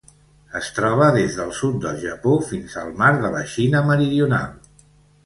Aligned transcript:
Es 0.59 0.69
troba 0.77 1.09
des 1.17 1.35
del 1.41 1.51
sud 1.57 1.77
del 1.83 1.99
Japó 2.05 2.33
fins 2.53 2.79
al 2.85 2.89
Mar 3.03 3.11
de 3.27 3.31
la 3.37 3.45
Xina 3.53 3.83
Meridional. 3.91 4.49